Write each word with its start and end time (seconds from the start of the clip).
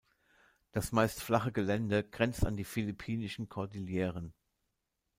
Das 0.71 0.91
meist 0.91 1.21
flache 1.21 1.51
Gelände 1.51 2.03
grenzt 2.03 2.43
an 2.43 2.55
die 2.57 2.63
philippinischen 2.63 3.49
Kordilleren. 3.49 4.33